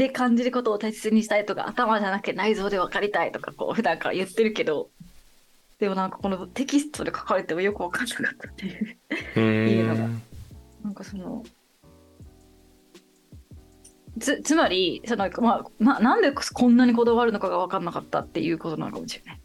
[0.00, 4.88] で感じることを大切にしたいとか頭じゃなくて内臓で分かりたいとかこう普段から言ってるけど
[5.78, 8.96] でもなんかこのテキストで書かれてもよく分かんなかったっていう。
[9.70, 10.08] いうのが
[10.84, 11.44] なんかその
[14.18, 19.40] つつまりその、まあ、ななんでこんなにこだわるのかが分かんなかったっていうことなのかもしれない。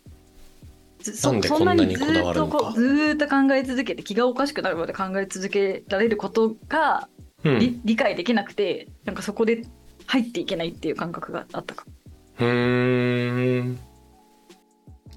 [1.23, 2.71] なんでこんなにこだわるのか？
[2.71, 7.09] ずっと考え続けて気がおかしくなるまで考え続けられることが、
[7.43, 9.65] うん、理解できなくてなんかそこで
[10.07, 11.85] 入っていけないっていう感覚があったか。
[12.39, 13.79] うん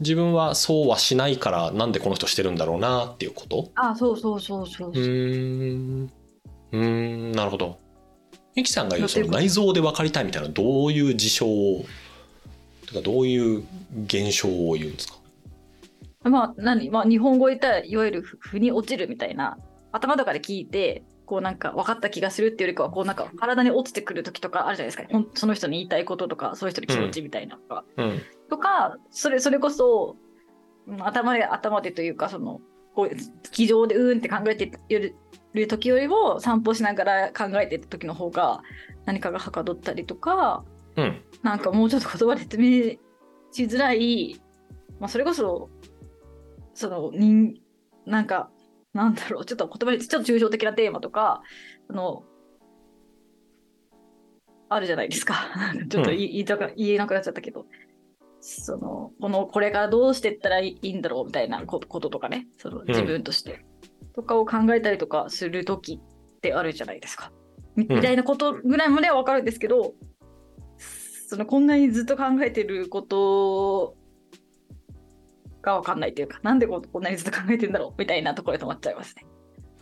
[0.01, 3.71] 自分はそうはしないからなんでこの人してるんだろうなっていうこと？
[3.75, 5.05] あそうそうそうそうそう。
[5.05, 6.11] うん。
[6.71, 7.79] うんなるほど。
[8.55, 11.85] ミキさんが言うその内臓で分かりたいみたいなどういう事象を
[12.87, 13.65] とかどういう
[14.05, 15.19] 現象を言うんですか？
[16.29, 19.59] まあ何、まあ、日本語言ったらいわゆる腑に落ちるみたいな
[19.93, 30.17] 頭とかで聞いてこうなんか分かった気がするっていうよりかはこうなんか体に落ちてくる時とかあるじゃないですか、ね、その人に言いたいこととかそういう人の気持ちみたいなとか、うん、とかそれそれこそ
[31.01, 32.63] 頭で頭でというかその
[32.95, 34.73] こう気丈でうーんって考えて
[35.53, 38.63] る時よりも散歩しながら考えてた時の方が
[39.05, 40.65] 何かがはかどったりとか、
[40.97, 42.97] うん、なんかもうちょっと言葉で説明
[43.53, 44.41] しづらい、
[44.99, 45.69] まあ、それこそ
[46.73, 47.55] その人
[48.07, 48.51] なんか
[48.95, 51.43] なんだろうちょっと言葉にちょっと抽象的なテーマとか
[51.89, 52.25] あの
[54.69, 55.35] あるじゃないですか。
[55.89, 57.67] ちょっと言い,、たか言えなくなっちゃったけど。
[58.41, 62.47] そのこのこれからどうしていったらいいんだろうみたいなこととかね。
[62.57, 63.65] その自分として、
[64.15, 67.33] とかを考えたりとかする時ってあるじゃないですか。
[67.75, 69.95] みたいなことぐらいまでは分かるんですけど、
[71.29, 73.97] そのこんなにずっと考えてること
[75.75, 79.27] が分かんないというかなんでこんなにずっと考えてるんだろうみたいなところで止まっちゃいますね。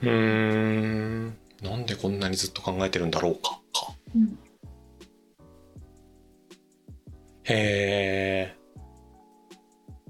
[0.02, 3.94] うんなんでこんなにずっと考えてるんだろうかか。
[4.14, 4.38] うん、
[7.44, 8.56] へえ。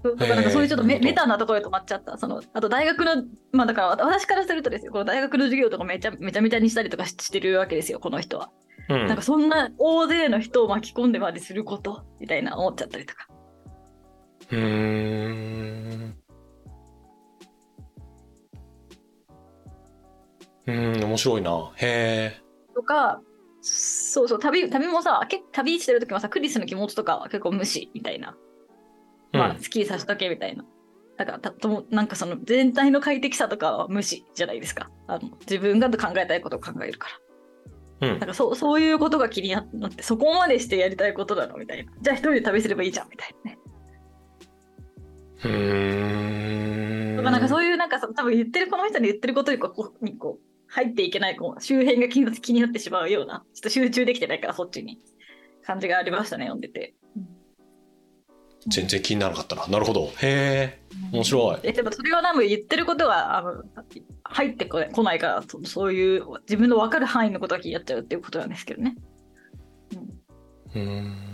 [0.02, 2.16] だからなんかそういうちょっとメメタなところで止まっちゃった。
[2.18, 8.50] そのあと大学の、まあだから私からするとですよ、この大学の授業とかめちゃめちゃめちゃにしたりとかしてるわけですよ、この人は。
[8.88, 13.28] うん、なんかそんな大勢の人を巻き込んでまですることみたいな思っちゃったりとか。
[14.50, 16.16] うん。
[20.66, 21.72] うん、面白いな。
[21.76, 22.42] へえ。
[22.74, 23.20] とか、
[23.60, 25.20] そうそう、旅旅もさ、
[25.52, 28.36] 旅してる時もさ、クリスの気持ちとかは結構無視みたいな。
[29.32, 30.64] まあ、好きにさせとけみたいな。
[31.16, 34.90] だからたともなんかその全体の快適さとかは無視じゃないですか。
[35.06, 37.08] あの自分が考えたいことを考えるか
[38.00, 38.08] ら。
[38.08, 41.92] うん、なんかそうそういうことが気になってそこまでしてやりたいことなのみたいな。
[42.02, 43.58] じゃあ一人で旅すればいいじゃんみたいなね。
[45.44, 47.24] うん。
[47.24, 55.00] なんかそういうなんか多分言ってるこの人に言ってることにこうにこう入っていけないこう周辺が気に気になってしまうようなちょっと集中できてないからそっちに
[55.64, 56.94] 感じがありましたね読んでて。
[58.68, 59.66] 全然気にならなかったな。
[59.68, 60.06] なるほど。
[60.06, 60.80] へえ、
[61.12, 61.58] 面白い。
[61.62, 63.62] え、でもそれは多分言ってることはあの
[64.24, 68.96] 入ってこないからそ、そういう自分の分かる範囲のことが気になっちゃうっていうことなんですけどね。
[70.74, 70.82] うん。
[70.82, 71.26] うん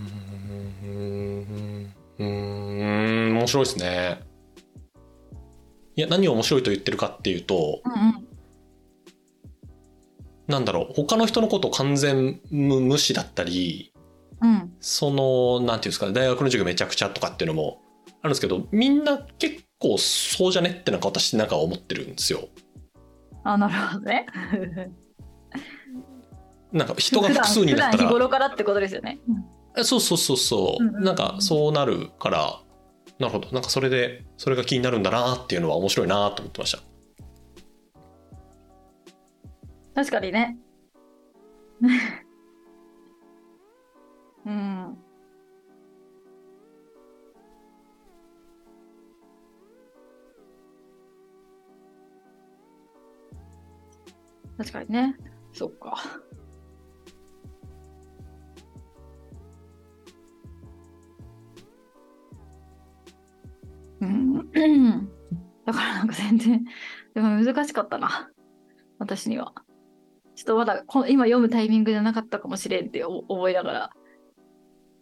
[2.18, 3.01] うん、
[3.42, 4.20] 面白いですね。
[5.94, 8.28] いや、何を面白いと言ってるかっていうと、うんうん、
[10.46, 13.92] なんだろう、他の人のことを完全無視だったり、
[14.40, 17.82] うん、その、なんていうんですかね、大学の授業めちゃくちゃとかっていうのも
[18.22, 22.48] あるんですけど、みんな結構そうじゃねってなんか私なんか思ってるんですよ。
[23.44, 24.26] あ、なるほどね。
[26.72, 28.04] なんか人が複数になったら。
[28.04, 29.20] 日頃からってことですよね。
[29.82, 31.00] そうそうそうそう。
[31.00, 32.60] なんかそうなるから、
[33.22, 33.48] なるほど。
[33.52, 36.82] なんかそれで、それが気になるんだなっていうのは面白いなと思ってました。
[39.94, 40.58] 確かにね。
[44.44, 44.98] うん。
[54.58, 55.16] 確かにね。
[55.52, 55.96] そっか。
[64.02, 65.08] うん。
[65.64, 66.64] だからなんか全然、
[67.14, 68.30] でも難しかったな。
[68.98, 69.54] 私には。
[70.34, 73.90] ちょっとまだこ今読むタイミングじゃなかったかもしれんって思いながら。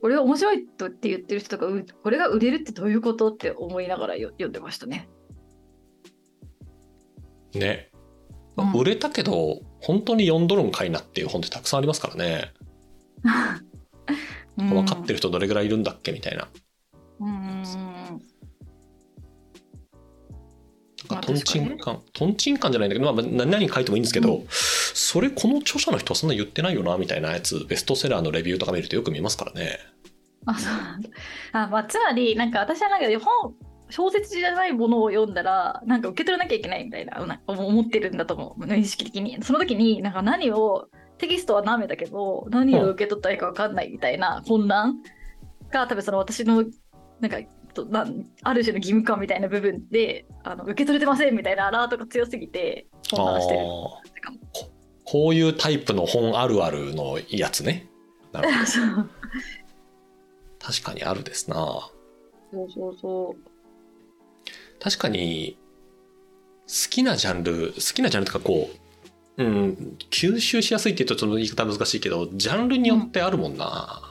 [0.00, 1.69] これ面白いとって言ってる人が
[2.02, 5.08] これが売れるってどういうことって思いながら読んでましたね。
[7.55, 7.91] ね。
[8.56, 12.52] うん、売れたけど本当に読んどるんかいなっていう本ってたくさんありますからね。
[14.58, 16.49] うん、分かってる人どれぐらいいるんだっけみたいな。
[21.11, 29.79] まあトンチン確カン、トンチンカンじゃないんだけど、まあ、何々書いてもいいんですけど、うそれこの著者の人はそんな言ってないよなみたいなやつベストセラーのレビューとか見るとよく見ますからね
[30.47, 30.73] あ、そう。
[31.53, 33.55] あ、まあ、つまり、なんか私はなんか本、
[33.91, 39.43] 小説じゃないものを読んだら、なんか受け取らなきゃいけないみたいな、思ってるんだと思う、無意識的に。
[39.43, 45.03] その時に、なんか何を、テキストは舐めたけど、何を受け取ったらいいか分かんないみたいな混乱
[45.71, 46.65] が、多分その私の、
[47.21, 47.39] なんか、
[47.73, 53.61] となんある種の義務感みたいな部分であの受け取れてませんみたいなアラートが強すぎて混乱してる。
[53.61, 54.71] こ
[55.05, 57.89] こういうタイプの本あるあるのやつね。
[58.33, 58.67] なるほど。
[58.67, 59.11] そう。
[60.59, 61.57] 確かにあるですな。
[62.53, 63.51] そうそうそう。
[64.81, 65.59] 確かに
[66.67, 68.71] 好きなジャンル好きなジャンルとかこ
[69.37, 74.03] ううん吸収しやすいって言うとちょっと言い方難しいけどジャンルによってあるもんな、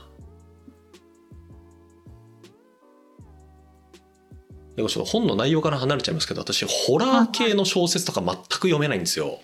[4.80, 9.42] でもちょっと本の内容から離れちゃいますけど私ホラー系の小説とか全く読めないんですよ。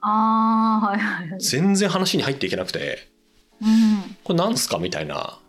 [0.00, 1.40] ああはいはいはい。
[1.40, 3.08] 全然話に入っていけなくて。
[3.60, 4.16] うん。
[4.22, 4.78] これなんすか？
[4.78, 5.40] みたいな。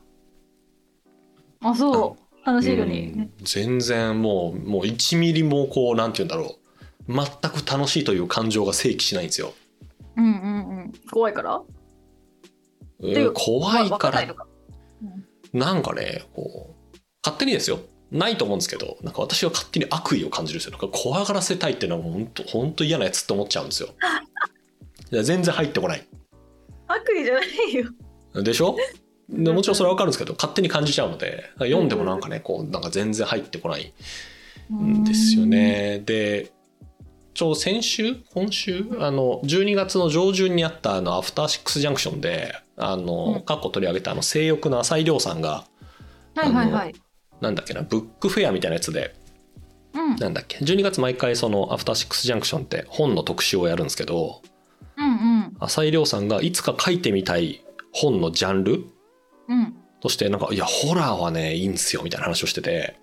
[1.61, 2.47] あそう。
[2.47, 3.31] 楽しいようにん。
[3.43, 6.55] 全然もうもう1ミリもこうなんて言うんだろ
[7.07, 7.13] う。
[7.13, 9.53] 全く楽しいという感情が生起しないんですよ。
[10.17, 10.31] うんうんう
[10.85, 10.93] ん。
[11.11, 11.61] 怖いから？
[13.01, 14.35] うんていう怖いから。
[15.53, 17.79] なんかねこう勝手にですよ
[18.11, 20.71] ないと思うんですけどなんか私は勝手に悪意を感じるんですよ。
[20.71, 23.89] なんか怖がらせたいっていうのは本当本当嫌なやつって思っちゃうんですよ。
[25.11, 26.07] いや全然入ってこない。
[26.87, 28.43] 悪意じゃないよ。
[28.43, 28.75] でしょ？
[29.29, 33.93] でもちろんそれは分かるんですけど勝手に感じちゃうので読んでもなんかねこうなんか全然入ってこない。
[34.73, 36.01] んですよね。
[36.05, 36.51] で
[37.35, 38.15] ちょうど先週？
[38.33, 38.85] 今週？
[38.99, 43.41] あの12月の上旬にあったあのアフターシックスジャンクションであの、うん。
[43.43, 45.65] 過去取り上げたあの性欲の浅井亮さんが
[46.35, 46.95] はいはいはい
[47.41, 49.15] なんだっけなブックフェアみたいなやつで。
[49.93, 50.15] うん。
[50.17, 50.57] なんだっけ。
[50.57, 54.41] 12月毎回そのアフターシックスジャンクションって本の特集をやるんですけど
[54.97, 55.57] うんうん。
[55.59, 58.83] 浅井亮さんがいつか書いてみたい本のジャンル？
[59.47, 59.75] うん。
[60.01, 62.99] としてなんかいやホラーはねいいんですよみたいな話をしてて。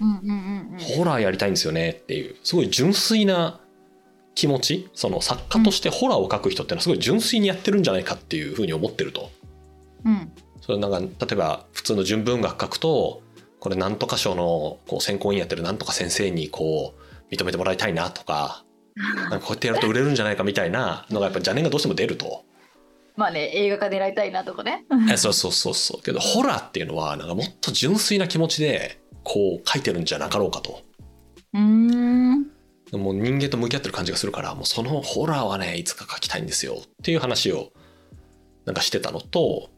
[0.00, 0.78] うんうんうんうん。
[0.78, 2.36] ホラーやりたいんですよねっていう。
[2.42, 3.60] すごい純粋な
[4.34, 4.88] 気持ち？
[4.94, 9.30] その作家としてホラーを書く人ってのはすごい純粋にやってるんじゃないかっていうふうに思ってると。
[10.04, 10.32] うん。
[10.60, 13.22] それなんか例えば普通の純文学書くと
[13.62, 16.94] これなんとか賞のこう選考委員やってるなんとか先生にこ
[17.30, 18.64] う認めてもらいたいなとか
[18.98, 22.44] なんかこうやってやると売れるんじゃないかみたいなのがやっぱ邪念がどうしても出ると。
[23.14, 30.82] まあね映画化狙いたいなとかねえそうそうそうそうけどホラーっていうのはなんかもっと純粋な気持ちでこう書いてるんじゃなかろうかと。
[31.54, 32.40] うーん
[32.90, 37.70] もう人間と向き合ってる感じがするからもうそのホラーはねいつか書きたいんですよっていう話を
[38.64, 39.70] なんかしてたのと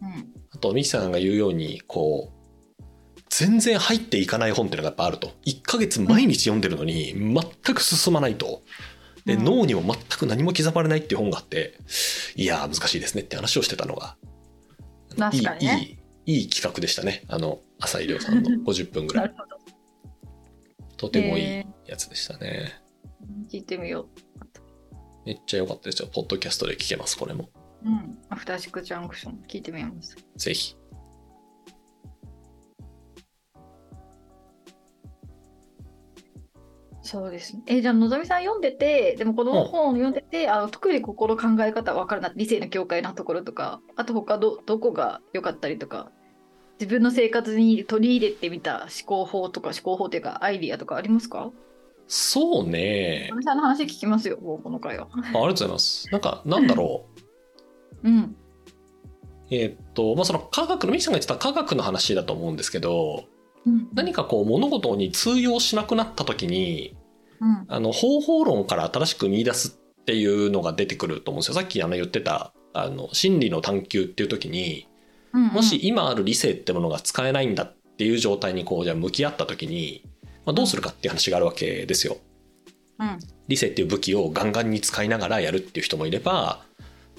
[0.00, 2.41] うんあとミキさんが言うようにこう
[3.34, 5.32] 全然入っていかない本っていうのがやっぱあると。
[5.46, 8.60] 1ヶ月毎日読んでるのに全く進まないと。
[9.24, 9.44] で、うん。
[9.44, 11.78] 脳にも全く何も刻まれないっていう本があって
[12.36, 14.16] いやー難しいですねって話をしてたのが
[15.16, 15.98] 確かにね。
[16.26, 17.24] いいいいいい企画でしたね。
[17.28, 19.34] あの浅井亮さんの 50分ぐらない
[20.98, 22.82] とてもいいえやつでしたね、
[23.50, 24.08] 聞いてみよ
[25.24, 26.08] めっちゃ良かったですよ。
[26.12, 27.48] ポッドキャストで聞けますこれも。
[27.82, 28.18] ううん。
[28.28, 30.16] アフターシックスジャンクション聞いてみます。
[30.36, 30.76] ぜひ
[37.02, 37.62] そうですね。
[37.66, 46.12] えじゃあ、のぞみさん読んでて、でもこの本を読んでて、あ特にここの考え方分かるな、理性の境界なところとか、あと他どどこが良かったりとか、
[46.78, 51.50] 自分の生活に取り入れてみた思考法とか、思考法というか、アイディアとかありますか？
[52.08, 55.08] そうねのぞみさんの話聞きますよ、もうこの回は。
[55.12, 57.06] あありがとうございますなんかなんだろ
[58.02, 58.36] ううん。
[59.50, 63.31] えーっとまあその科学のミキさんが言ってた科学の話だと思うんですけどうん。
[63.94, 66.96] 何かこう物事に通用しなくなった時に
[67.40, 67.64] うん。
[67.68, 74.88] あの方法論から新しく見出すっていうのが出てくると思うんですよさっきあの言ってたあの真理の探求っていう時に
[75.32, 80.04] うんもし、今ある理性ってものが使えないんだっていう状態にこうじゃあ向き合った時に、
[80.44, 82.18] まあ、どうするかっていう話があるわけですよ。
[82.98, 83.18] うん。
[83.48, 86.62] 理性っていう武器をガンガンに使いながらやるっていう人もいれば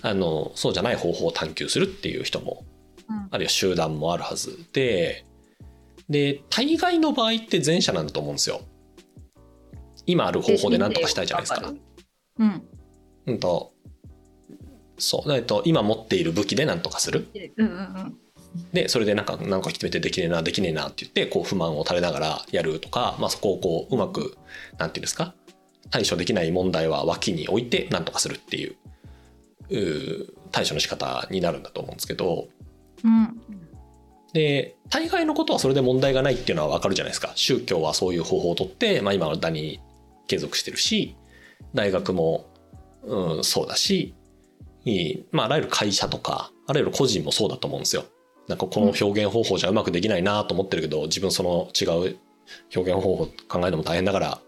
[0.01, 2.65] あのそうじゃない方法を探求するっていう人も
[3.09, 5.25] うんあるいは集団もあるはずで
[6.10, 8.62] で大概の場合って前者なんだと思うんですよ。
[10.05, 11.74] 今ある方法で何とかしたいじゃないですか。
[12.39, 12.62] うん。
[13.27, 13.74] うんと
[14.98, 18.17] そうえっと今持っている武器で何とかするうんうんうん。
[18.72, 24.38] でそれでなんかなんか決めてできねえなできねえなって言ってこう不満を垂れながらやるとか、まあ、そこをこううまく
[24.77, 25.33] なんていうんですか
[25.89, 28.75] 対処できない問題は脇に置いて何とかするっていう
[30.51, 32.48] 対処の仕方になるんだと思うんですけど
[33.03, 33.41] うん。
[34.33, 37.31] で大概のことはそれで問題がないっていうのは分かるじゃないですか。
[37.35, 39.79] 宗教はそういう方法をとって、まあ、今のだに
[40.27, 41.15] 継続してるし
[41.73, 42.49] 大学も、
[43.03, 44.15] うん、そうだし
[45.31, 48.03] まあ、あらゆる会社とかあらゆる個人もそうだと思うんですよ。
[48.49, 52.17] なんかこの表現方法じゃうまくできないなと思ってるけど、自分その違う
[52.75, 54.39] 表現方法考えるのも大変だから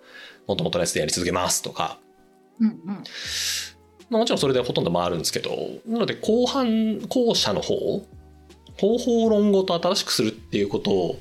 [0.48, 2.00] もともとのやつでやり続けますとか、
[2.60, 2.76] うんうん。
[2.88, 5.52] まあ、もちろんそれでほとんど回るんですけど
[5.88, 8.06] なので後半後者の方
[8.80, 11.20] 方法論語と新しくするっていうことを、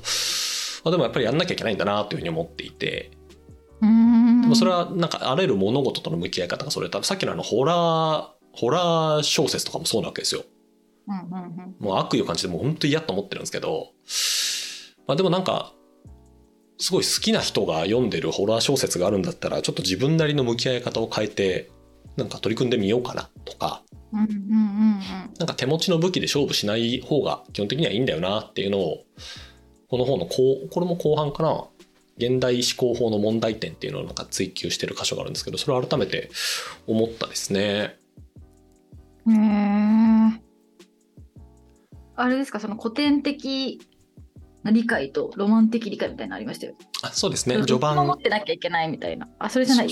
[0.83, 3.11] まあ、でもやっぱりやんなきゃいけないんだなというふうに思っていて。
[3.81, 3.87] で
[4.41, 10.43] でもそれはなんかあらゆる物事との向き合い方がそれさっきのあのホラーホラー小説とかもそうなわけですよ。
[11.07, 13.91] うんうんうんもう悪意を感じてもう本当に嫌と思ってるんですけど、
[15.07, 15.73] まあでもなんか、
[16.77, 21.69] すごい好きな人が読んでるホラー小説があるんだったら、ちょっと自分なりの向き合い方を変えて、
[22.17, 29.03] なんか取り組んでみようかなとか、なんか手持ちの武器で勝負しない方が基本的にはいいんだよなっていうのを、
[29.89, 31.65] この本のこう、これも後半かな、
[32.17, 36.29] 現代思考法の問題点っていうのをなんか追求してる箇所があるんですけど、それを改めて
[36.87, 37.97] 思ったですね。
[39.25, 40.41] うん。
[42.15, 43.81] あれですか、その古典的
[44.63, 46.75] な理解とロマン的理解みたいなのありましたよ。
[47.01, 47.97] あそうですね、序盤。
[47.97, 49.27] も持ってなきゃいけないみたいな。
[49.39, 49.89] あ、それじゃない？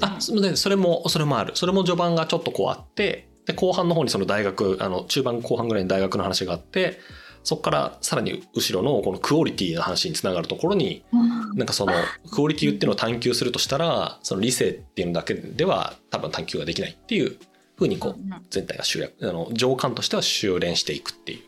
[0.00, 0.34] あそ
[0.68, 6.98] れもそれもあるそれも序盤がちょっとこうあってで後半の方にその大学あの中盤後半ぐらいに大学の話があって
[7.44, 11.92] そこからさらに後ろのこのクオリティの話につながるところにうんなんかその
[12.32, 17.38] クオリティっていうのを探求するとしたらその理性っていうのだけでは多分探求ができないっていう
[17.76, 18.16] ふうにこう
[18.50, 21.40] 全体が集約あの上巻としては修練していくっていう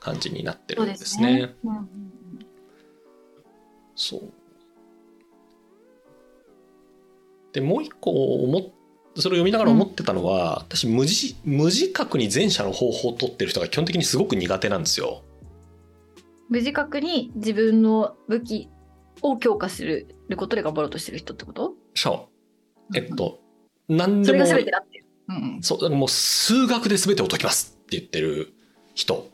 [0.00, 1.54] 感じになってるんですすね。
[3.94, 4.32] そう。
[7.52, 8.10] で、もう一個
[8.42, 8.62] 思っ
[9.16, 15.22] それを読みながら思ってたのは、私無自、無自覚に前者の方法を取ってる人が基本的にすごく苦手なんですよ。
[16.48, 18.68] 無自覚に自分の武器
[19.20, 21.74] を強化することで頑張ろうとしてる人ってこと？
[21.94, 22.28] そ
[22.90, 22.96] う。
[22.96, 23.40] えっと、
[23.88, 25.04] 何それでも、が全てだっていう。
[25.28, 28.54] うんうんそう、もう数学で全てを解きますって言ってる
[28.94, 29.14] 人。
[29.14, 29.28] も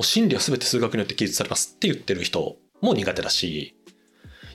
[0.00, 3.76] う真理は全て数学によって記述されますって言ってる人も苦手だし、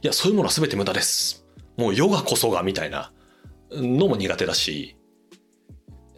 [0.01, 1.45] いや、そういうものは全て無駄です。
[1.77, 3.11] もうヨガこそがみたいな
[3.71, 4.95] のも苦手だし、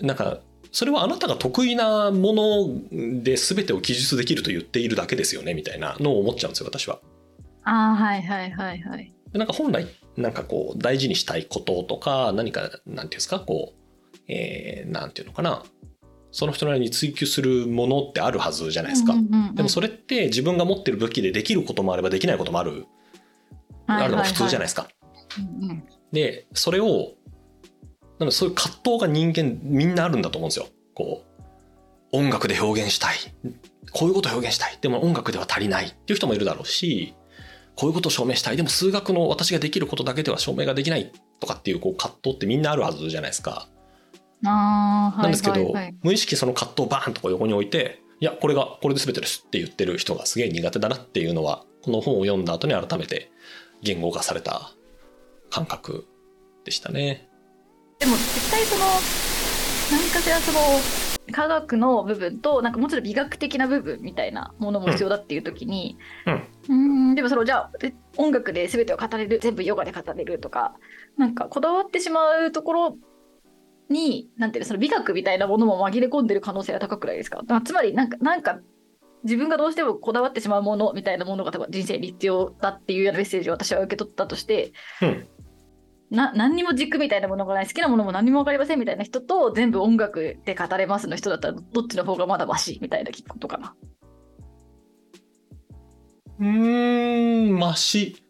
[0.02, 0.40] なんか、
[0.72, 7.00] それはあなたが得意なもので全てを記述できると言っているだけですよねみたいなのを思っちゃうんですよ、私は。
[7.64, 9.14] ああ、はいはいはいはい。
[9.32, 9.88] でなんか本来
[10.18, 15.64] なんかこう大事にしたいこととか何かなんていうんですかこう、えー、なんていうのかな
[16.32, 19.16] その人なりに追求するものってあるはずじゃないですか。
[19.56, 22.86] でもそれって自分が持ってる武器でできることもあればできないこともある、
[23.88, 24.88] あるのが普通じゃないですか。
[26.12, 27.14] でそれを
[28.20, 30.68] なのでそういう葛藤が人間みんなあるんだと思うんですよ。
[30.94, 33.16] こう音楽で表現したい
[33.92, 37.14] こういうことを表現したいでも音楽では足りないっていう人もいるだろうし
[37.76, 43.68] こういうことを証明したいでも数学の私ができることだけでは証明ができないとかっていうこう葛藤ってみんなあるはずじゃないですか。
[44.46, 53.32] ああ、はいなんですけど、はいはい無意識その葛藤をバーンとこう横に置いていやこれがこれで全てですって言ってる人がすげえ苦手だなっていうのはこの本を読んだ後に改めて
[53.82, 54.74] 言語化された
[55.50, 56.06] 感覚
[56.66, 57.29] でしたね。
[58.00, 58.86] でも絶対その
[59.92, 60.60] 何かしらその
[61.34, 65.98] 科学の部分となんかもうちょっと美学的な部分みたいなものも必要だっていう時に
[66.70, 67.12] うん。
[67.12, 70.76] んでもそのじゃあえ音楽で全てを語れる全部ヨガで語れるとか
[71.18, 72.98] なんかこだわってしまうところ
[73.90, 77.42] になんていうのその美学みたいなものも紛れ込んでる可能性が高くないですか？
[77.66, 78.60] つまりなんかなんか
[79.24, 85.28] 自分がどうしてもこだわってしまうものみたいなものが多分人生に必要だっていうようなメッセージを私は受け取ったとしてうん
[86.12, 87.68] な何にも軸みたいなものがない。
[87.68, 93.76] 好きなものも何も分かりませんみたいな人と全部音楽で語れますの人だったらどっちの方がまだマシみたいなことかな。
[96.40, 98.24] うーんマシ。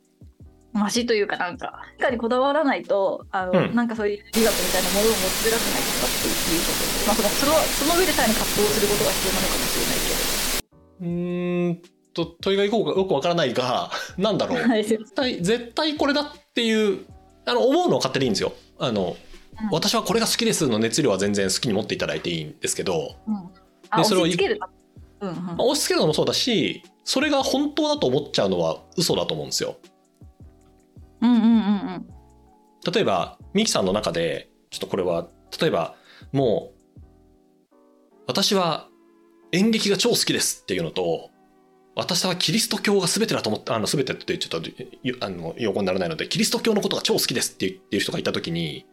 [0.74, 3.76] マシというかなんか何かにこだわらないとあの、うん。
[3.76, 9.80] なんかそういう美学みたいなものを持ちづらくないですかっていうことで、まあ、そのそのその上でさらに葛藤することが必要なのかもし
[11.02, 11.82] うーん
[12.14, 14.58] と問いがいこうかよくわからないがなんだろう。
[14.60, 14.86] れない。
[14.86, 15.04] けど。
[15.04, 17.06] 絶対絶対これだっていう
[17.50, 18.54] あの思うのは勝手でいいんですよ。
[18.78, 19.30] あのうん
[19.72, 23.50] 私はこれが好きですの熱量は全然好きに持っていただいていいんですけど、うん、
[23.90, 24.70] あでそれを押し付けるな。
[25.22, 29.76] うんうんまあ、押し付けるのもそうだしそれが本当だと思っちゃうのは嘘だと思うんですよ。
[31.22, 31.52] うんうんうんう
[31.98, 32.10] ん
[32.94, 35.28] 例えばミキさんの中でちょっとこれは
[35.60, 35.96] 例えば
[36.32, 37.76] もう
[38.28, 38.88] 私は
[39.52, 41.30] 演劇が超好きですっていうのと
[42.00, 44.70] 私はキリスト教が全てだと思ってあの全てってちょっと
[45.04, 48.86] ゆあの横にならないのでキリスト教のことが超好きですって言ってる人がいた時に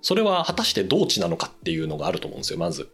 [0.00, 2.88] それは果たして同値なのかっていうのがあると思うんですよまず。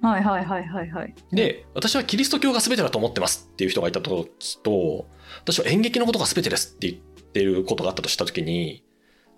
[0.00, 1.14] はいはいはいはいはい。
[1.32, 5.06] で私はキリスト教が全てだと思ってますっていう人がいた時と
[5.40, 8.84] 私は演劇のことが全てですって言ってることがあったとした時に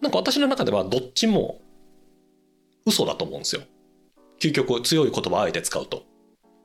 [0.03, 1.61] なんか私の中ではどっちも
[2.85, 3.63] 嘘だと思うんですよ
[4.41, 6.03] 究極強い言葉をあえて使うと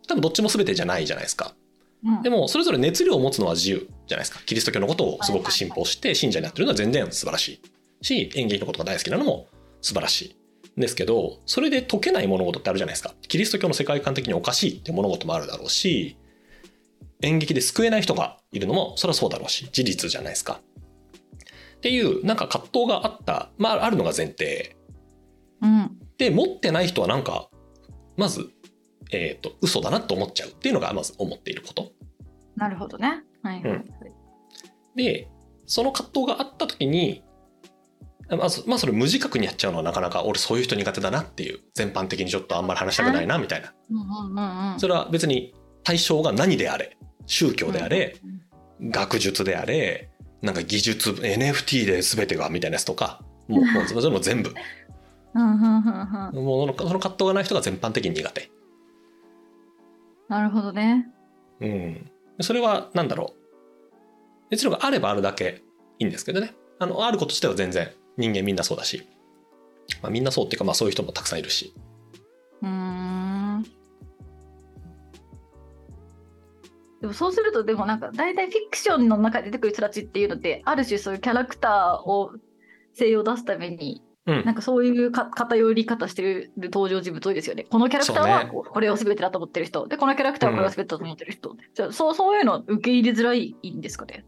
[0.07, 1.68] 多分どっちも全てじゃないじゃないですかうん
[2.23, 4.39] でもそれぞれ熱量を持つのは自由じゃないですか。
[4.45, 7.59] キリスト教のことをすごく信奉して信者になってるのは全然素晴らし
[8.01, 8.05] い。
[8.05, 9.47] し演劇のことが大好きなのも
[9.81, 10.35] 素晴らしい。
[10.77, 13.13] んですけどそれで解けない物事ってあるじゃないですか。
[13.27, 16.17] キリスト教の世界観的におかしいって物事もあるだろうし
[17.21, 20.61] 演劇で救えない人がいるのもそれはそうだろうし事実じゃないですか。
[21.77, 24.77] っていうなんか葛藤があった、まあ、あるのが前提。
[25.61, 25.97] うん。
[26.17, 27.49] で持ってない人はなんか
[28.19, 28.49] まず、
[29.11, 31.91] えっと嘘だなと思っちゃうっていうのがまず思っていること
[32.55, 33.23] なるほどね。
[33.41, 33.83] はいはいはい。
[34.95, 35.27] で
[35.65, 37.23] その葛藤があった時に
[38.29, 44.79] まずまあそれ無自覚にやっちゃうのはなかなか俺そういう人苦手だなっていう全般的にちょっとあんまり話したくないなみたいなうんうんうんうん。
[44.79, 48.17] それは別に対象が何であれ宗教であれ
[48.81, 50.09] 学術であれ
[50.41, 53.65] なんか技術 NFT で全てがみたいなやつとかもう
[54.11, 54.53] もう全部
[55.35, 56.45] うんうんうんうん。
[56.45, 58.51] もうその葛藤がない人が全般的に苦手
[60.29, 61.07] なるほどね。
[61.59, 62.11] うん。
[62.39, 63.39] それは何だろう。
[64.51, 65.63] 熱量があればあるだけ
[65.97, 66.53] いいんですけどね。
[66.79, 69.05] あのあること自体は全然人間みんなそうだし、
[70.01, 71.73] まあ、みんなそうっていうかまあそういう人もたくさんいるし。
[72.61, 73.65] うーん。
[77.01, 82.31] でもそうするとでもなんか大体フィクションの中で出てくる人たちっていうのってある種そういうキャラクターを
[82.93, 87.65] 性を出すためにうんなんかそういうか偏り方してる登場人物多いですよね。
[87.69, 89.87] このキャラクターはここれを全てだと思ってる人。
[89.87, 91.55] で、このキャラクターはこれを全てだと思ってる人。
[91.73, 94.25] じゃあそうそういうの受け入れづらいんですかね。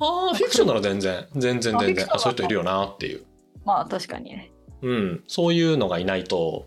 [0.00, 3.24] ああフィクションなら全然全然全然あそういう人いるよなっていう
[3.64, 4.52] まあ確かにね。
[4.82, 6.66] うんそういうのがいないと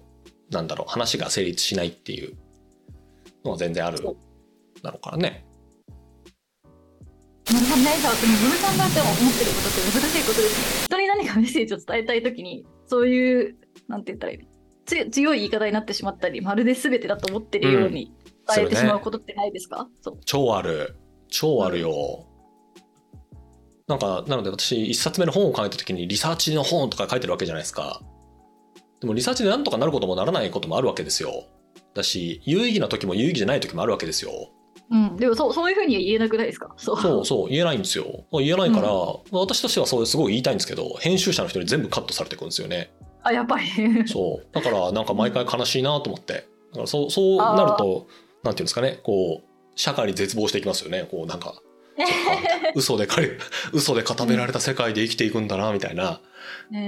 [0.49, 2.35] なんだろう話が成立しないっていう
[3.45, 3.99] のは全然ある
[4.83, 5.45] だろうからね
[7.53, 7.97] なるほどね。
[7.99, 10.85] じゃあ、でも、ムロさんがって思ってることって難しいことですね。
[10.85, 13.55] 人に何かメッセージを伝えたいときに、そういう、
[13.87, 14.39] なんて言ったらいい
[15.11, 18.13] 強い言い方になってしまったり、まるで全てだと思ってるように
[18.53, 20.19] 伝えてしまうことってないですか、そう。
[20.25, 20.95] 超ある。
[21.29, 22.25] 超あるよ、
[23.87, 28.01] なんかなので私一冊目の本を書いた時にリサーチの本とか書いてるわけじゃないですか。
[28.99, 31.45] でもリサーチでなんとかなることもならないこともあるわけですよ。
[31.93, 34.31] だし有意義な時も有意義じゃない時もあるわけですよ
[34.91, 36.73] うん、でもそうそういうふうには言えなくないですか？
[36.77, 37.25] そう。
[37.25, 38.25] そう言えないんですよ。
[38.33, 38.89] 言えないから、
[39.31, 42.91] 私としてはそうすごい言いたいんですけど編集者の人に全部カットされていくんですよね。
[43.23, 43.65] あ、やっぱり。
[44.07, 44.47] そう。
[44.51, 46.33] だからなんか毎回悲しいなと思って。
[46.33, 46.39] だ
[46.75, 48.07] からそうそうなると
[48.43, 48.99] なんていうんですかね。
[49.03, 51.07] こう社会に絶望していきますよね。
[51.09, 51.55] こうなんか
[52.75, 53.29] 嘘でかり
[53.73, 56.21] 嘘で固められた世界で生きていくんだなみたいな、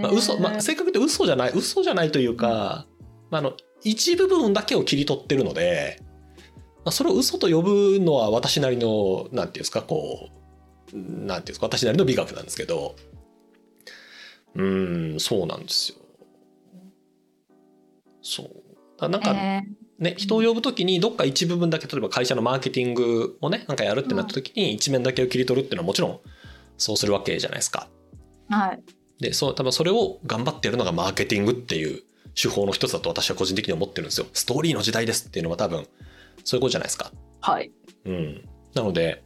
[0.02, 2.86] まあ、嘘、まあ、正確に言うと嘘じゃない嘘じゃないというか、
[3.30, 6.02] まあ、あの一部分だけを切り取ってるので、
[6.86, 10.30] まあ、それを嘘と呼ぶのは私なりのなんていうんですかこ
[10.94, 12.96] うなんていうんですか私なりの美学なんですけど
[14.56, 15.98] うーんそうなんですよ
[18.22, 18.48] そう
[19.00, 19.64] だなんか、え
[20.00, 26.20] ね、人を呼ぶときにどっか一部分だけ例えば会社のマーケティングをねなんかやるってなった時に一面だけを切り取るっていうのはもちろん
[26.78, 27.88] そうするわけじゃないですか。
[28.50, 28.84] ーはい。
[29.20, 32.04] でそう多分それを頑張ってやるのがマーケティングっていう
[32.36, 34.28] 手法の一つだと私は個人的に思ってるんですよ。
[34.34, 35.88] ストーリーの時代ですっていうのは多分
[36.44, 37.12] そういうことじゃないですか。
[37.42, 37.72] はい。
[38.06, 39.24] うん、なので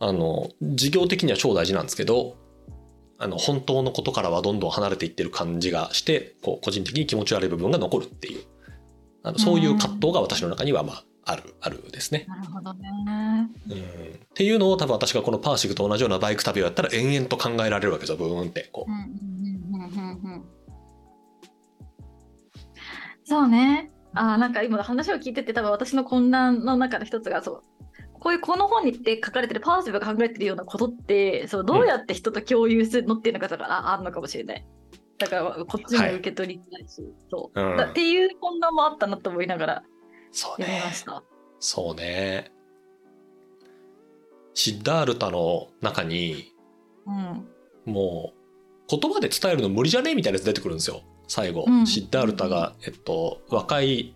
[0.00, 2.36] あの事業的には超大事なんですけど
[3.18, 8.44] あの本当のことからはどんどん離れていってる感じがしてこう個人的に気持ち悪い部分が残るっていう
[9.24, 12.24] あのそういう葛藤が私の中にはまああるあるですね。
[12.26, 12.88] なるほどね。
[13.68, 13.78] うん、っ
[14.34, 20.44] ていうのを多分私がこのパーシグと同じようなバイク旅をやったら延々と考えられるわけですよブーンってこうんうんうんうんうんうん
[23.24, 23.90] そうね。
[24.18, 27.62] あーなんか今話を聞いてて多分私の混乱の中の一つがそう
[28.20, 34.66] こういうこの本にって書かれてるパーシブが考えてるようなことってそうどうやって人と共有するのっていうのがだからああんのかもしれない。
[35.18, 37.76] だからこっちも受け取りたいし、そう、うん。
[37.76, 39.82] だっていう混乱もあったなと思いながらう
[40.30, 41.22] そう読みねました。
[41.58, 42.52] そうね。
[44.54, 46.52] シッダールタの中に
[47.06, 47.92] うん。
[47.92, 48.38] もう
[48.88, 50.10] 言葉で伝えるの無理じゃね？
[50.10, 54.14] えみたいなやつ出てくるんですよ最後、うんシッダールタが、えっと、若い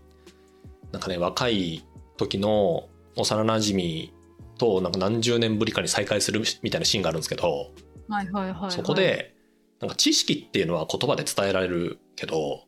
[0.91, 1.85] なんかね若い
[2.17, 4.13] 時の幼なじみ
[4.59, 7.71] となんか何十年ぶりかに再会するみたいなシーンがあるんですけど、
[8.09, 8.71] はいはいはい、はい。
[8.71, 9.35] そこ、で
[9.81, 12.65] なんか知識っていうのは言葉で伝えられるけど、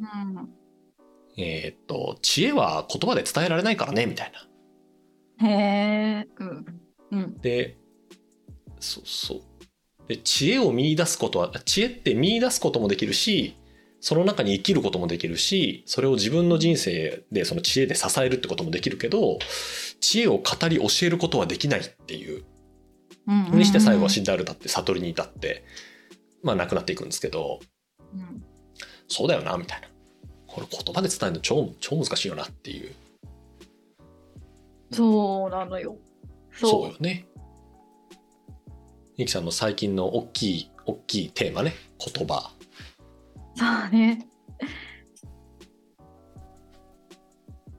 [0.00, 0.48] うん、
[1.38, 4.32] えーっと知恵は言葉で伝えられないからねみたい
[5.38, 5.48] な。
[5.48, 6.80] へえ、うん。
[7.12, 7.38] うん。
[7.38, 7.76] で
[8.80, 9.40] そうそう
[10.08, 13.56] で知恵を見出すことは知恵って見出すこともできるし
[14.06, 19.40] その中に生きることもできるしそれを自分の人生でその知恵で支えるってこともできるけど
[20.00, 22.44] 知恵を語り教えることはできないっていう。
[23.26, 25.64] うんうんにして最後はシッダールタって悟りに至って
[26.44, 27.58] まあ亡くなっていくんですけど
[28.14, 28.44] うん。
[29.08, 29.88] そうだよなみたいな。
[30.46, 32.94] これ言葉で伝えるの超超難しいよなっていう。
[34.92, 35.96] そうなのよ。
[36.52, 36.90] そう。
[36.90, 37.26] よね。
[39.16, 41.74] ニキさんの最近の大きい大きいテーマね。
[41.98, 42.52] 言葉
[43.56, 44.26] そうね。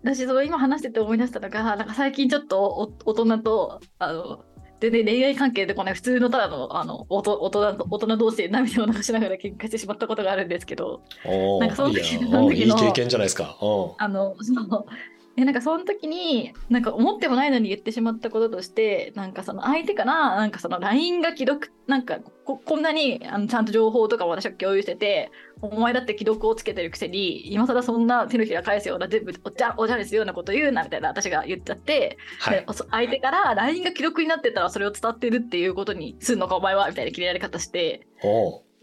[0.04, 4.46] 私その今話してて思い出したのがなんか最近ちょっとお大人とあの
[4.80, 14.86] 全然恋愛関係でこない普通のただのあのおと大人と大人同士で涙を流しながら喧嘩してしまったことがあるんですけどおなんかその時のいい経験じゃないですかうんあのその
[15.40, 25.30] えなんかその時になんか思ってもないのに言ってしまったこととしてなんかその相手からなんかその LINE が既読なんかここんなにあのちゃんと情報とかも私は共有してて
[25.62, 38.08] お前だって既読をつけてるくせに今更そんな手のひら返すような全部おじゃおじゃれするようなこと言うなみたいな私が言っちゃって、はい相手から LINE が既読になってたらそれを伝ってるっていうことにすんのかお前はみたいな切れられ方して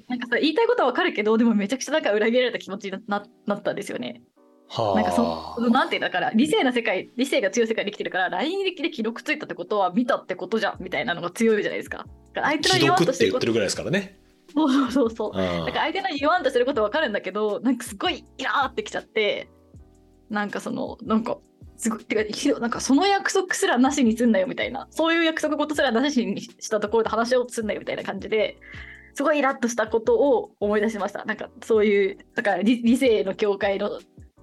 [0.09, 4.23] なんかさ言いたいことはわかるけどでもめちゃくちゃなんか裏切られた気持ちにななったんですよね。
[4.69, 4.95] はあ。
[4.95, 11.99] なんかそのなんていうんだから理性な世界理性が強い世界に生きてるから LINE 歴で記録ついたってことは見たってことじゃんみたいなのが強いじゃないですか。
[11.99, 13.39] だから相手の既言わんとしてること。
[13.39, 14.19] 言ってるぐらいですからね。
[14.55, 15.31] そうそうそうそう。
[15.31, 15.67] うん。
[15.67, 19.49] だから相手の言わんとしてることわかるんだけどなんかすごいイラーってきちゃって
[20.31, 21.39] なんかそのなんか
[21.77, 28.59] すごいてかなんかその約束すらなしにすんなよみたいなそういう約束事すらなしにしたところで話をすんなよみたいな感じで
[29.15, 31.25] すごいイラッとしたことを思い出しました。
[31.25, 34.01] なんかそういうだから理理性の境界の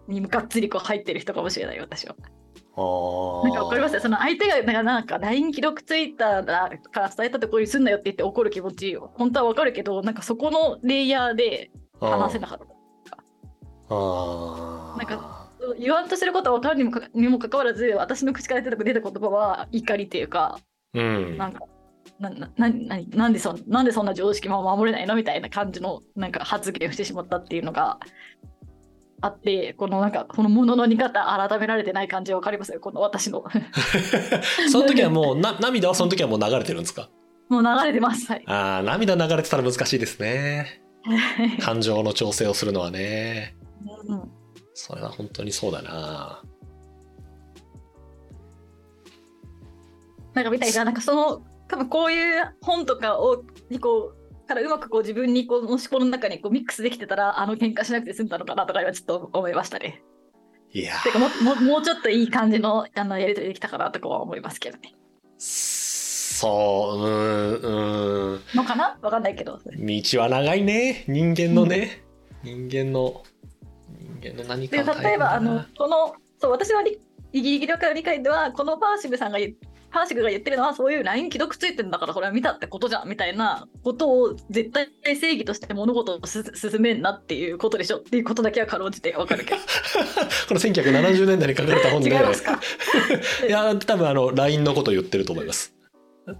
[0.07, 2.15] にがっつりこう入ってる人かもしれない私は。
[2.73, 3.95] あなんかわかります？
[3.95, 12.59] よその相手がなんかなんか LINE 記録ついたらから伝えたところにすんなよって言って怒る気持ち本当はわかるけどなんかそこのレイヤーで話せなかっ
[13.09, 13.17] た。
[13.89, 14.97] あー。
[14.97, 20.59] なんか言わんとしてることは分かるにもかにもかかわらず私の口から出た出た言葉は怒りっていうか
[20.93, 21.37] うん。
[21.37, 21.65] なんか
[22.19, 25.15] なななななんでそんなんでそんな常識も守れないの？
[25.15, 27.99] みたいな感じのなんか発言をしてしまったっていうのが
[29.21, 32.73] あってこのなんかこのものの見方改められてない感じ分かります？
[32.73, 33.43] よこの私の。
[34.71, 37.09] その時はもうな涙はその時はもう流れてるんですか？
[37.49, 38.25] もう流れてます。
[38.31, 38.43] はい。
[38.47, 40.81] ああ涙流れてたら難しいですね。
[41.61, 43.55] 感情の調整をするのはね。
[44.07, 44.31] うん。
[44.73, 46.41] それは本当にそうだな。
[50.33, 54.20] なんかみたいな、なんかその、多分こういう本とかを、にこう、
[54.53, 60.03] からうまくこう自分にこう、思考の中にこうミックスできてたら、あの喧嘩しなくて済んだのかなとか今ちょっと思いましたね。
[60.73, 64.93] いやてかもももうちょっといい感じのあのやりとりできたかなとかは思いますけどね。
[65.37, 68.97] そううーんうーんのかな？
[69.01, 69.59] わかんないけど。
[69.65, 72.03] 道は長いね人間のね、
[72.43, 73.23] 人間の
[74.21, 76.99] 人間の何かで例えばあのこのそう私はり
[77.33, 79.53] ギリギリの理解ではこのパーシブさんが言
[79.91, 89.57] パーシブが言ってるのはそういう LINE 既読ついてるんだからこれは見たってことじゃんみたいなことを絶対正義として物事をす進めんなっていうことでしょっていうことだけはかろうじてわかるけど。
[90.47, 92.59] この1970年代に書かれた本で違いますか？
[93.47, 95.73] いや多分あの LINE のことを言ってると思います。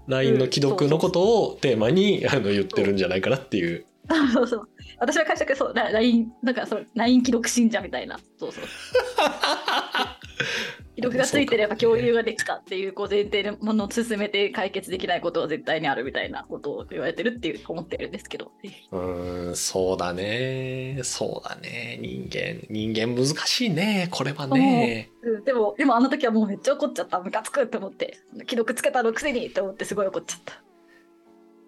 [0.08, 3.84] LINE の既読のことをテーマにあの言ってるんじゃないかなっていう。
[4.32, 8.18] そうそう私は解釈そうラ LINE なんかそう LINE 既読信者みたいな。
[8.38, 8.64] そうそう
[10.94, 18.52] 既読がついてれば共有ができたっていうこう前提でものを進めて解決できないことは絶対にあるみたいなことを言われてるっていう思ってるんですけど。
[18.92, 21.00] うーんそうだね。
[21.02, 21.98] そうだね。
[22.00, 24.08] 人間人間難しいね。
[24.10, 25.10] これはね。
[25.22, 25.38] う。
[25.38, 25.44] ん。
[25.44, 27.20] でもでもあの時はもうめっちゃ怒っちゃった。
[27.20, 30.62] ムカつくって思って既読つけたのくせにって思ってすごい怒っちゃった。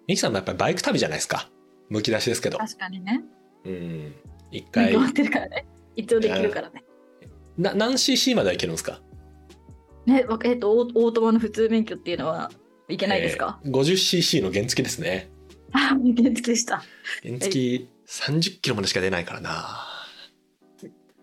[0.07, 1.49] ミキさんもやっぱりバイク旅じゃないですか？
[1.89, 2.57] むき出しですけど。
[2.59, 3.23] 確かにね。
[3.65, 4.15] うん。
[4.51, 4.85] 一回。
[4.85, 5.65] 免許持ってるからね。
[5.95, 6.83] 一応できるからね
[7.57, 8.99] な何 cc まではいけるんですか？
[10.05, 12.51] ねわえっ、とオートマの普通免許っていうのは
[12.87, 15.29] いけないですか、えー 50cc の原付ですね。
[15.71, 16.83] あ原付でした。
[17.23, 19.83] 原付30キロまでしか出ないからな。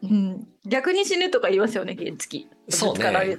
[0.02, 2.46] うん、逆に死ぬとか言いますよね、原付。
[2.68, 3.38] そうね。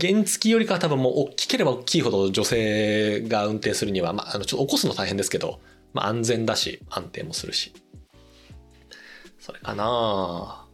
[0.00, 5.58] 原付よりかは多分もう大きければ大きいほど女性が運転するには、まあ、あのちょっと起こすの大変ですけど、
[5.92, 7.72] まあ、安全だし安定もするし。
[9.40, 10.64] それかな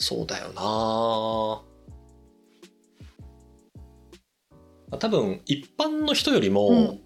[0.00, 0.62] そうだよな。
[4.98, 7.00] 多分一般の人よりも、うん。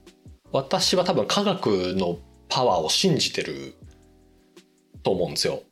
[0.53, 2.19] 私は多分科学の
[2.51, 3.75] パワーを信じてる
[5.03, 5.63] と思うんですよ。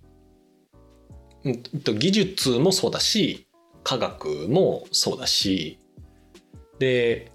[1.45, 3.47] 技術もそうだし
[3.85, 5.79] 科学もそうだし。
[6.79, 7.31] で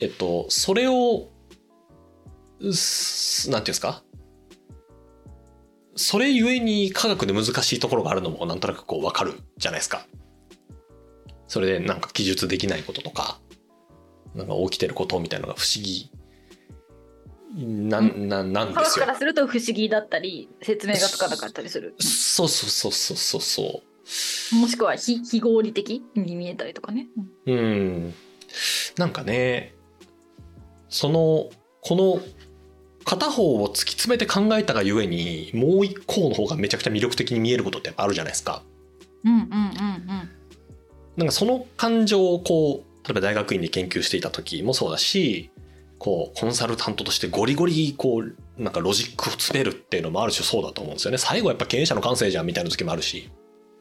[0.00, 1.28] えっとそれを
[2.72, 4.02] すなんていうんですか？
[5.96, 10.06] それゆえに科学で難しいところがあるのもなんとなくこう分かるじゃないですか。
[11.48, 13.38] それでなんか記述できないこととか
[14.34, 16.10] なんか起きてることみたいなのが不思議
[17.56, 21.94] なななん科ですよ学からすると不思議だったり説明がつかなかったりする。
[21.98, 27.08] そうそうそうそうそうそもしくは非非合理的に見えたりとかね。
[27.46, 28.14] ううん
[28.96, 29.74] なんかね
[30.88, 31.48] その
[31.80, 32.20] この
[33.06, 38.62] 片方を突き詰めて考えたがゆえにもう一方の方がめちゃくちゃ魅力的に見えることってあるじゃないですか。
[39.24, 40.30] うんうんうんうん。
[41.16, 45.50] なんかその感情をこう例えば大学院で研究していた時もそうだし
[45.98, 53.30] こうコンサルタントとしてゴリゴリこうなんかロジックを詰めるっていうのもある種そうだと思うんですよね最後やっぱ経営者の感性じゃんみたいな時もあるし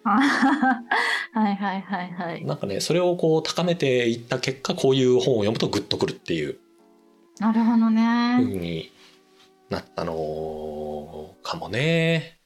[0.03, 2.45] はいはいはいはい。
[2.45, 6.59] なんかねそれをこう高めていった結果こういう本を読むとグッとくるっていう
[7.39, 8.43] なるほど風ね。
[8.45, 8.91] に
[9.69, 12.39] なったのかもね。